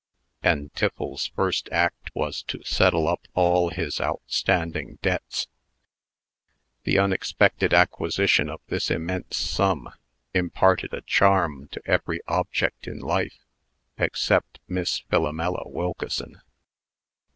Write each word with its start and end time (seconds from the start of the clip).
And 0.41 0.73
Tiffles's 0.73 1.27
first 1.27 1.69
act 1.71 2.09
was 2.15 2.41
to 2.47 2.63
settle 2.63 3.07
up 3.07 3.27
all 3.35 3.69
his 3.69 4.01
outstanding 4.01 4.97
debts. 5.03 5.47
The 6.85 6.97
unexpected 6.97 7.71
acquisition 7.71 8.49
of 8.49 8.61
this 8.65 8.89
immense 8.89 9.37
sum 9.37 9.93
imparted 10.33 10.91
a 10.95 11.01
charm 11.03 11.67
to 11.73 11.87
every 11.87 12.19
object 12.27 12.87
in 12.87 12.97
life 12.99 13.45
except 13.99 14.57
Miss 14.67 15.01
Philomela 15.01 15.65
Wilkeson. 15.69 16.41